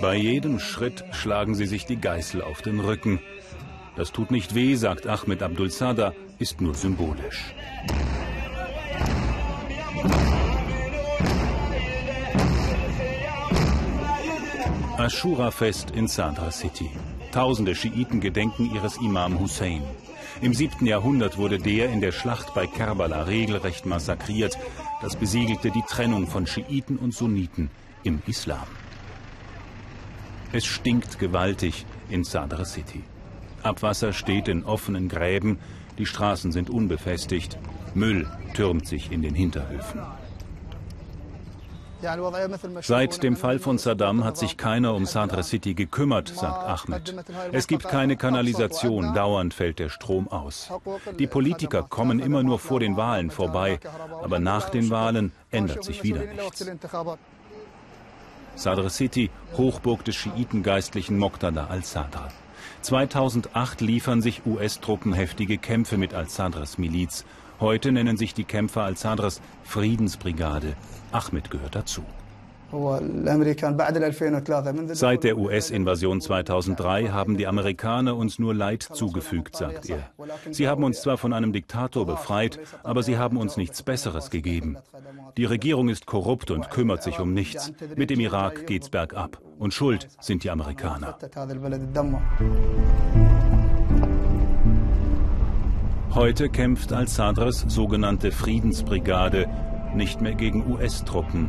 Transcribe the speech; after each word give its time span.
Bei 0.00 0.14
jedem 0.14 0.60
Schritt 0.60 1.04
schlagen 1.10 1.56
sie 1.56 1.66
sich 1.66 1.84
die 1.84 2.00
Geißel 2.00 2.40
auf 2.40 2.62
den 2.62 2.78
Rücken. 2.78 3.18
Das 3.96 4.12
tut 4.12 4.30
nicht 4.30 4.54
weh, 4.54 4.76
sagt 4.76 5.08
Ahmed 5.08 5.42
Abdul 5.42 5.70
Sada, 5.70 6.14
ist 6.38 6.60
nur 6.60 6.74
symbolisch. 6.74 7.52
Ashura-Fest 14.98 15.90
in 15.90 16.06
Sadra 16.06 16.52
City. 16.52 16.90
Tausende 17.32 17.74
Schiiten 17.74 18.20
gedenken 18.20 18.72
ihres 18.72 18.98
Imam 18.98 19.40
Hussein. 19.40 19.82
Im 20.40 20.54
7. 20.54 20.86
Jahrhundert 20.86 21.38
wurde 21.38 21.58
der 21.58 21.90
in 21.90 22.00
der 22.00 22.12
Schlacht 22.12 22.54
bei 22.54 22.68
Kerbala 22.68 23.22
regelrecht 23.24 23.84
massakriert. 23.84 24.56
Das 25.02 25.16
besiegelte 25.16 25.72
die 25.72 25.82
Trennung 25.88 26.28
von 26.28 26.46
Schiiten 26.46 26.98
und 26.98 27.14
Sunniten 27.14 27.70
im 28.04 28.22
Islam. 28.26 28.66
Es 30.52 30.64
stinkt 30.64 31.18
gewaltig 31.18 31.84
in 32.08 32.24
Sadr 32.24 32.64
City. 32.64 33.02
Abwasser 33.62 34.12
steht 34.12 34.48
in 34.48 34.64
offenen 34.64 35.08
Gräben, 35.08 35.58
die 35.98 36.06
Straßen 36.06 36.52
sind 36.52 36.70
unbefestigt, 36.70 37.58
Müll 37.94 38.26
türmt 38.54 38.86
sich 38.86 39.12
in 39.12 39.22
den 39.22 39.34
Hinterhöfen. 39.34 40.00
Seit 42.80 43.22
dem 43.24 43.36
Fall 43.36 43.58
von 43.58 43.76
Saddam 43.76 44.24
hat 44.24 44.36
sich 44.36 44.56
keiner 44.56 44.94
um 44.94 45.04
Sadr 45.04 45.42
City 45.42 45.74
gekümmert, 45.74 46.28
sagt 46.28 46.64
Ahmed. 46.64 47.14
Es 47.50 47.66
gibt 47.66 47.88
keine 47.88 48.16
Kanalisation, 48.16 49.14
dauernd 49.14 49.52
fällt 49.52 49.80
der 49.80 49.88
Strom 49.88 50.28
aus. 50.28 50.70
Die 51.18 51.26
Politiker 51.26 51.82
kommen 51.82 52.20
immer 52.20 52.44
nur 52.44 52.60
vor 52.60 52.78
den 52.78 52.96
Wahlen 52.96 53.30
vorbei, 53.30 53.80
aber 54.22 54.38
nach 54.38 54.70
den 54.70 54.90
Wahlen 54.90 55.32
ändert 55.50 55.82
sich 55.82 56.04
wieder 56.04 56.20
nichts. 56.20 56.64
Sadr 58.58 58.90
City, 58.90 59.30
Hochburg 59.56 60.04
des 60.04 60.16
Schiitengeistlichen 60.16 61.16
Moqtada 61.16 61.68
al-Sadr. 61.68 62.28
2008 62.82 63.80
liefern 63.80 64.20
sich 64.20 64.46
US-Truppen 64.46 65.12
heftige 65.12 65.58
Kämpfe 65.58 65.96
mit 65.96 66.12
al-Sadrs 66.12 66.76
Miliz. 66.76 67.24
Heute 67.60 67.92
nennen 67.92 68.16
sich 68.16 68.34
die 68.34 68.42
Kämpfer 68.42 68.82
al-Sadrs 68.82 69.40
Friedensbrigade. 69.62 70.74
Ahmed 71.12 71.52
gehört 71.52 71.76
dazu. 71.76 72.02
Seit 74.92 75.24
der 75.24 75.38
US-Invasion 75.38 76.20
2003 76.20 77.08
haben 77.08 77.36
die 77.38 77.46
Amerikaner 77.46 78.14
uns 78.14 78.38
nur 78.38 78.54
Leid 78.54 78.82
zugefügt, 78.82 79.56
sagt 79.56 79.88
er. 79.88 80.10
Sie 80.50 80.68
haben 80.68 80.84
uns 80.84 81.00
zwar 81.00 81.16
von 81.16 81.32
einem 81.32 81.52
Diktator 81.54 82.04
befreit, 82.04 82.58
aber 82.82 83.02
sie 83.02 83.16
haben 83.16 83.38
uns 83.38 83.56
nichts 83.56 83.82
Besseres 83.82 84.28
gegeben. 84.28 84.76
Die 85.38 85.46
Regierung 85.46 85.88
ist 85.88 86.04
korrupt 86.04 86.50
und 86.50 86.68
kümmert 86.70 87.02
sich 87.02 87.18
um 87.20 87.32
nichts. 87.32 87.72
Mit 87.96 88.10
dem 88.10 88.20
Irak 88.20 88.66
geht's 88.66 88.90
bergab. 88.90 89.40
Und 89.58 89.72
schuld 89.72 90.06
sind 90.20 90.44
die 90.44 90.50
Amerikaner. 90.50 91.16
Heute 96.14 96.48
kämpft 96.50 96.92
al-Sadrs 96.92 97.64
sogenannte 97.68 98.30
Friedensbrigade 98.30 99.48
nicht 99.94 100.20
mehr 100.20 100.34
gegen 100.34 100.70
US-Truppen, 100.70 101.48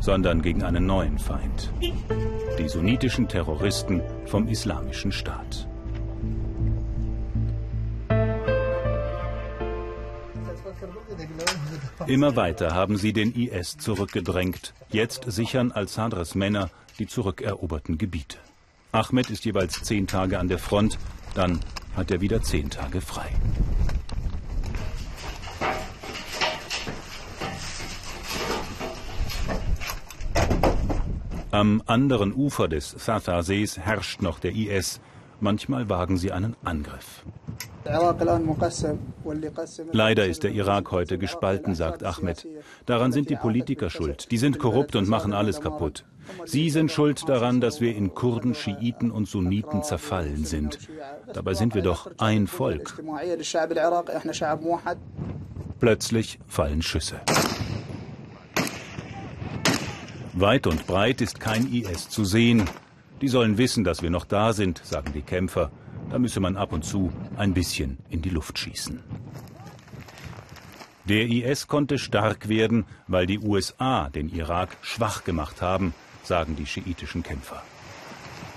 sondern 0.00 0.42
gegen 0.42 0.62
einen 0.62 0.86
neuen 0.86 1.18
Feind. 1.18 1.72
Die 2.58 2.68
sunnitischen 2.68 3.28
Terroristen 3.28 4.02
vom 4.26 4.48
Islamischen 4.48 5.12
Staat. 5.12 5.68
Immer 12.06 12.36
weiter 12.36 12.74
haben 12.74 12.96
sie 12.96 13.12
den 13.12 13.34
IS 13.34 13.76
zurückgedrängt. 13.76 14.72
Jetzt 14.90 15.24
sichern 15.26 15.72
al-Sadrs 15.72 16.34
Männer 16.34 16.70
die 16.98 17.06
zurückeroberten 17.06 17.98
Gebiete. 17.98 18.38
Ahmed 18.92 19.30
ist 19.30 19.44
jeweils 19.44 19.82
zehn 19.82 20.06
Tage 20.06 20.38
an 20.38 20.48
der 20.48 20.58
Front, 20.58 20.98
dann 21.34 21.60
hat 21.94 22.10
er 22.10 22.20
wieder 22.20 22.42
zehn 22.42 22.70
Tage 22.70 23.00
frei. 23.00 23.28
Am 31.58 31.82
anderen 31.86 32.32
Ufer 32.34 32.68
des 32.68 32.92
Satha-Sees 32.92 33.78
herrscht 33.78 34.22
noch 34.22 34.38
der 34.38 34.54
IS. 34.54 35.00
Manchmal 35.40 35.88
wagen 35.88 36.16
sie 36.16 36.30
einen 36.30 36.54
Angriff. 36.62 37.24
Leider 39.90 40.26
ist 40.26 40.44
der 40.44 40.52
Irak 40.52 40.92
heute 40.92 41.18
gespalten, 41.18 41.74
sagt 41.74 42.04
Ahmed. 42.04 42.46
Daran 42.86 43.10
sind 43.10 43.28
die 43.28 43.34
Politiker 43.34 43.90
schuld. 43.90 44.30
Die 44.30 44.38
sind 44.38 44.60
korrupt 44.60 44.94
und 44.94 45.08
machen 45.08 45.32
alles 45.32 45.60
kaputt. 45.60 46.04
Sie 46.44 46.70
sind 46.70 46.92
schuld 46.92 47.28
daran, 47.28 47.60
dass 47.60 47.80
wir 47.80 47.96
in 47.96 48.14
Kurden, 48.14 48.54
Schiiten 48.54 49.10
und 49.10 49.26
Sunniten 49.26 49.82
zerfallen 49.82 50.44
sind. 50.44 50.78
Dabei 51.32 51.54
sind 51.54 51.74
wir 51.74 51.82
doch 51.82 52.08
ein 52.18 52.46
Volk. 52.46 53.02
Plötzlich 55.80 56.38
fallen 56.46 56.82
Schüsse. 56.82 57.20
Weit 60.40 60.68
und 60.68 60.86
breit 60.86 61.20
ist 61.20 61.40
kein 61.40 61.72
IS 61.72 62.08
zu 62.08 62.24
sehen. 62.24 62.68
Die 63.20 63.26
sollen 63.26 63.58
wissen, 63.58 63.82
dass 63.82 64.02
wir 64.02 64.10
noch 64.10 64.24
da 64.24 64.52
sind, 64.52 64.80
sagen 64.84 65.12
die 65.12 65.22
Kämpfer. 65.22 65.72
Da 66.10 66.18
müsse 66.20 66.38
man 66.38 66.56
ab 66.56 66.72
und 66.72 66.84
zu 66.84 67.12
ein 67.36 67.54
bisschen 67.54 67.98
in 68.08 68.22
die 68.22 68.30
Luft 68.30 68.56
schießen. 68.56 69.00
Der 71.06 71.26
IS 71.26 71.66
konnte 71.66 71.98
stark 71.98 72.48
werden, 72.48 72.84
weil 73.08 73.26
die 73.26 73.40
USA 73.40 74.10
den 74.10 74.28
Irak 74.28 74.76
schwach 74.80 75.24
gemacht 75.24 75.60
haben, 75.60 75.92
sagen 76.22 76.54
die 76.54 76.66
schiitischen 76.66 77.24
Kämpfer. 77.24 77.60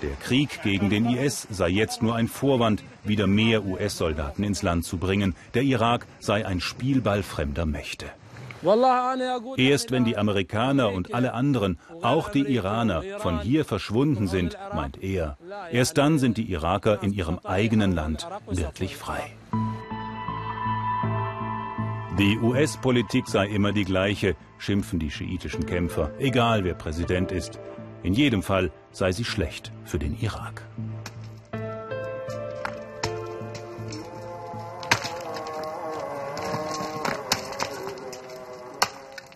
Der 0.04 0.14
Krieg 0.18 0.62
gegen 0.62 0.92
den 0.92 1.08
IS 1.08 1.48
sei 1.50 1.70
jetzt 1.70 2.04
nur 2.04 2.16
ein 2.16 2.28
Vorwand, 2.28 2.84
wieder 3.04 3.26
mehr 3.26 3.66
US-Soldaten 3.66 4.44
ins 4.44 4.62
Land 4.62 4.86
zu 4.86 4.98
bringen. 4.98 5.36
Der 5.56 5.64
Irak 5.64 6.06
sei 6.20 6.46
ein 6.46 6.60
Spielball 6.60 7.24
fremder 7.24 7.66
Mächte. 7.66 8.12
Erst 9.58 9.92
wenn 9.92 10.06
die 10.06 10.18
Amerikaner 10.18 10.92
und 10.92 11.14
alle 11.14 11.34
anderen, 11.34 11.80
auch 12.02 12.30
die 12.30 12.42
Iraner, 12.44 13.04
von 13.20 13.40
hier 13.40 13.66
verschwunden 13.66 14.28
sind, 14.28 14.58
meint 14.74 15.02
er, 15.02 15.38
erst 15.72 15.98
dann 15.98 16.20
sind 16.20 16.38
die 16.38 16.52
Iraker 16.52 17.02
in 17.02 17.12
ihrem 17.14 17.40
eigenen 17.44 17.94
Land 17.94 18.28
wirklich 18.48 18.96
frei. 18.96 19.22
Die 22.20 22.38
US-Politik 22.38 23.28
sei 23.28 23.48
immer 23.48 23.72
die 23.72 23.86
gleiche, 23.86 24.36
schimpfen 24.60 25.00
die 25.00 25.10
schiitischen 25.10 25.66
Kämpfer, 25.66 26.12
egal 26.20 26.64
wer 26.64 26.76
Präsident 26.76 27.32
ist. 27.32 27.60
In 28.04 28.14
jedem 28.14 28.44
Fall 28.44 28.72
sei 28.92 29.12
sie 29.12 29.26
schlecht 29.26 29.72
für 29.86 29.98
den 29.98 30.20
Irak. 30.20 30.68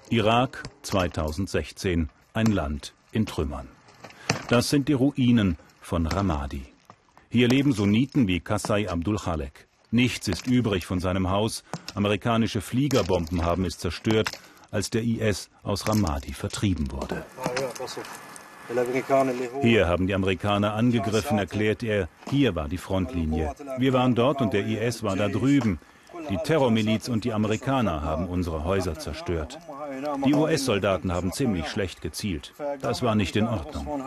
Irak 0.09 0.61
2016, 0.83 2.09
ein 2.33 2.45
Land 2.45 2.93
in 3.11 3.25
Trümmern. 3.25 3.67
Das 4.49 4.69
sind 4.69 4.87
die 4.87 4.93
Ruinen 4.93 5.57
von 5.81 6.05
Ramadi. 6.05 6.61
Hier 7.29 7.47
leben 7.47 7.73
Sunniten 7.73 8.27
wie 8.27 8.39
Kassai 8.39 8.87
Abdul 8.87 9.17
Khalek. 9.17 9.67
Nichts 9.89 10.27
ist 10.27 10.45
übrig 10.45 10.85
von 10.85 10.99
seinem 10.99 11.31
Haus. 11.31 11.63
Amerikanische 11.95 12.61
Fliegerbomben 12.61 13.43
haben 13.43 13.65
es 13.65 13.79
zerstört, 13.79 14.29
als 14.69 14.91
der 14.91 15.01
IS 15.01 15.49
aus 15.63 15.87
Ramadi 15.87 16.33
vertrieben 16.33 16.91
wurde. 16.91 17.25
Hier 19.63 19.87
haben 19.87 20.05
die 20.05 20.13
Amerikaner 20.13 20.75
angegriffen, 20.75 21.39
erklärt 21.39 21.81
er. 21.81 22.09
Hier 22.29 22.53
war 22.53 22.67
die 22.67 22.77
Frontlinie. 22.77 23.55
Wir 23.79 23.93
waren 23.93 24.13
dort 24.13 24.41
und 24.41 24.53
der 24.53 24.67
IS 24.67 25.01
war 25.01 25.15
da 25.15 25.29
drüben. 25.29 25.79
Die 26.29 26.37
Terrormiliz 26.37 27.07
und 27.07 27.23
die 27.23 27.33
Amerikaner 27.33 28.01
haben 28.01 28.27
unsere 28.27 28.63
Häuser 28.63 28.97
zerstört. 28.97 29.59
Die 30.25 30.33
US-Soldaten 30.33 31.11
haben 31.11 31.31
ziemlich 31.31 31.67
schlecht 31.67 32.01
gezielt. 32.01 32.53
Das 32.81 33.01
war 33.01 33.15
nicht 33.15 33.35
in 33.35 33.47
Ordnung. 33.47 34.01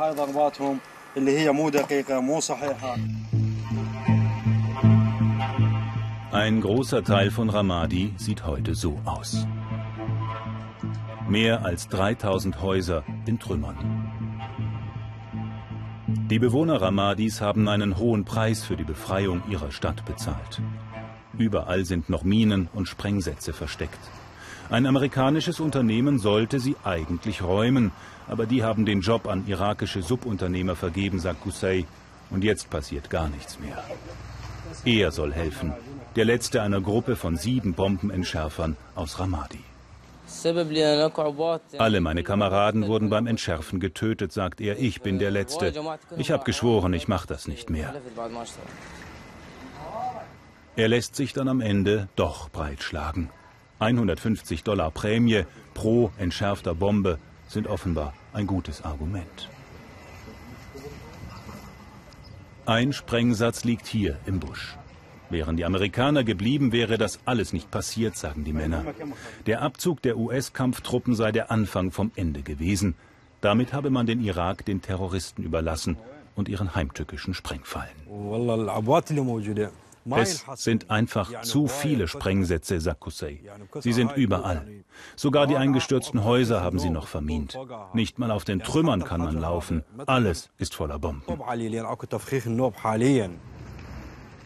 Ein 6.33 6.61
großer 6.61 7.03
Teil 7.03 7.31
von 7.31 7.51
Ramadi 7.51 8.15
sieht 8.17 8.47
heute 8.47 8.75
so 8.75 9.01
aus. 9.05 9.47
Mehr 11.29 11.65
als 11.65 11.89
3000 11.89 12.63
Häuser 12.63 13.03
in 13.27 13.39
Trümmern. 13.39 13.77
Die 16.31 16.39
Bewohner 16.39 16.81
Ramadis 16.81 17.41
haben 17.41 17.69
einen 17.69 17.99
hohen 17.99 18.25
Preis 18.25 18.63
für 18.63 18.77
die 18.77 18.85
Befreiung 18.85 19.43
ihrer 19.49 19.71
Stadt 19.71 20.05
bezahlt. 20.05 20.61
Überall 21.37 21.85
sind 21.85 22.09
noch 22.09 22.23
Minen 22.23 22.69
und 22.73 22.87
Sprengsätze 22.89 23.53
versteckt. 23.53 23.99
Ein 24.71 24.85
amerikanisches 24.87 25.61
Unternehmen 25.61 26.19
sollte 26.19 26.61
sie 26.61 26.77
eigentlich 26.85 27.43
räumen, 27.43 27.91
aber 28.27 28.45
die 28.45 28.63
haben 28.63 28.85
den 28.85 29.01
Job 29.01 29.27
an 29.27 29.47
irakische 29.47 30.03
Subunternehmer 30.03 30.77
vergeben, 30.77 31.21
sagt 31.21 31.43
Qusay. 31.43 31.87
Und 32.31 32.45
jetzt 32.45 32.69
passiert 32.69 33.09
gar 33.09 33.29
nichts 33.31 33.59
mehr. 33.59 33.83
Er 34.85 35.11
soll 35.11 35.33
helfen, 35.33 35.73
der 36.17 36.27
letzte 36.27 36.61
einer 36.61 36.83
Gruppe 36.83 37.17
von 37.17 37.37
sieben 37.37 37.73
Bombenentschärfern 37.73 38.77
aus 38.95 39.19
Ramadi. 39.19 39.65
Alle 41.79 42.01
meine 42.03 42.23
Kameraden 42.23 42.87
wurden 42.87 43.09
beim 43.09 43.27
Entschärfen 43.27 43.81
getötet, 43.81 44.33
sagt 44.33 44.61
er. 44.61 44.79
Ich 44.79 45.01
bin 45.01 45.19
der 45.19 45.31
Letzte. 45.31 45.73
Ich 46.19 46.31
habe 46.31 46.45
geschworen, 46.45 46.93
ich 46.93 47.09
mache 47.09 47.27
das 47.27 47.49
nicht 47.49 47.71
mehr. 47.71 47.95
Er 50.77 50.89
lässt 50.89 51.17
sich 51.17 51.33
dann 51.33 51.49
am 51.49 51.63
Ende 51.63 52.09
doch 52.15 52.51
breitschlagen. 52.51 53.31
150 53.79 54.65
Dollar 54.65 54.91
Prämie 54.91 55.45
pro 55.75 56.11
entschärfter 56.19 56.75
Bombe 56.75 57.19
sind 57.47 57.67
offenbar 57.67 58.13
ein 58.33 58.47
gutes 58.47 58.85
Argument. 58.85 59.49
Ein 62.67 62.93
Sprengsatz 62.93 63.65
liegt 63.65 63.87
hier 63.87 64.19
im 64.27 64.41
Busch. 64.41 64.77
Wären 65.31 65.57
die 65.57 65.65
Amerikaner 65.65 66.25
geblieben, 66.25 66.73
wäre 66.73 66.99
das 66.99 67.21
alles 67.25 67.53
nicht 67.53 67.71
passiert, 67.71 68.17
sagen 68.17 68.45
die 68.45 68.53
Männer. 68.53 68.85
Der 69.47 69.63
Abzug 69.63 70.03
der 70.03 70.17
US-Kampftruppen 70.17 71.15
sei 71.15 71.33
der 71.33 71.51
Anfang 71.51 71.93
vom 71.93 72.13
Ende 72.17 72.43
gewesen. 72.43 72.95
Damit 73.41 73.73
habe 73.73 73.91
man 73.91 74.07
den 74.07 74.23
Irak 74.23 74.65
den 74.65 74.83
Terroristen 74.83 75.45
überlassen 75.45 75.97
und 76.35 76.49
ihren 76.49 76.75
heimtückischen 76.75 77.35
Sprengfallen. 77.35 77.89
Es 80.17 80.45
sind 80.57 80.91
einfach 80.91 81.43
zu 81.43 81.67
viele 81.67 82.09
Sprengsätze, 82.09 82.81
sagt 82.81 83.01
Qusay. 83.01 83.41
Sie 83.81 83.93
sind 83.93 84.17
überall. 84.17 84.67
Sogar 85.17 85.47
die 85.47 85.57
eingestürzten 85.57 86.25
Häuser 86.25 86.63
haben 86.63 86.79
sie 86.79 86.91
noch 86.91 87.07
vermint. 87.07 87.59
Nicht 87.93 88.19
mal 88.19 88.31
auf 88.31 88.45
den 88.45 88.61
Trümmern 88.61 89.05
kann 89.05 89.21
man 89.21 89.39
laufen. 89.39 89.85
Alles 90.07 90.51
ist 90.59 90.75
voller 90.75 90.99
Bomben. 90.99 91.23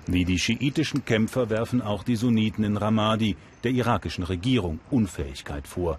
Wie 0.07 0.25
die 0.25 0.39
schiitischen 0.39 1.05
Kämpfer 1.05 1.49
werfen 1.49 1.81
auch 1.81 2.03
die 2.03 2.17
Sunniten 2.17 2.65
in 2.65 2.77
Ramadi 2.77 3.37
der 3.63 3.71
irakischen 3.71 4.25
Regierung 4.25 4.81
Unfähigkeit 4.91 5.69
vor. 5.69 5.99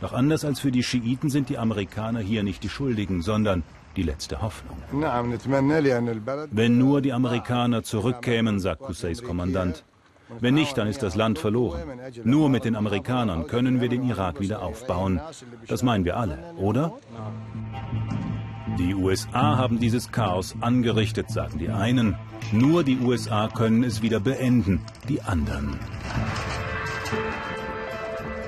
Doch 0.00 0.12
anders 0.12 0.44
als 0.44 0.60
für 0.60 0.72
die 0.72 0.82
Schiiten 0.82 1.30
sind 1.30 1.48
die 1.48 1.58
Amerikaner 1.58 2.20
hier 2.20 2.42
nicht 2.42 2.62
die 2.62 2.68
Schuldigen, 2.68 3.22
sondern 3.22 3.62
die 3.98 4.04
letzte 4.04 4.40
Hoffnung. 4.40 4.76
Wenn 6.52 6.78
nur 6.78 7.02
die 7.02 7.12
Amerikaner 7.12 7.82
zurückkämen, 7.82 8.60
sagt 8.60 8.82
Qussays 8.82 9.22
Kommandant. 9.22 9.84
Wenn 10.40 10.54
nicht, 10.54 10.78
dann 10.78 10.86
ist 10.86 11.02
das 11.02 11.16
Land 11.16 11.38
verloren. 11.38 11.82
Nur 12.22 12.48
mit 12.48 12.64
den 12.64 12.76
Amerikanern 12.76 13.46
können 13.46 13.80
wir 13.80 13.88
den 13.88 14.04
Irak 14.04 14.40
wieder 14.40 14.62
aufbauen. 14.62 15.20
Das 15.66 15.82
meinen 15.82 16.04
wir 16.04 16.16
alle, 16.16 16.38
oder? 16.56 16.92
Die 18.78 18.94
USA 18.94 19.56
haben 19.56 19.80
dieses 19.80 20.12
Chaos 20.12 20.54
angerichtet, 20.60 21.30
sagen 21.30 21.58
die 21.58 21.70
einen. 21.70 22.16
Nur 22.52 22.84
die 22.84 22.98
USA 22.98 23.48
können 23.48 23.82
es 23.82 24.02
wieder 24.02 24.20
beenden, 24.20 24.82
die 25.08 25.22
anderen. 25.22 25.80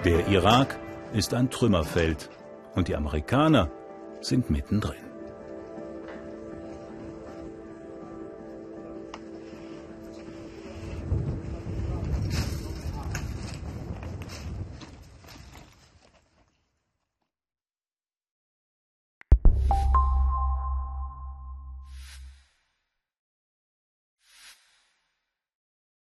Der 0.04 0.28
Irak 0.28 0.78
ist 1.12 1.34
ein 1.34 1.50
Trümmerfeld 1.50 2.30
und 2.76 2.86
die 2.86 2.94
Amerikaner 2.94 3.68
sind 4.20 4.50
mittendrin. 4.50 5.09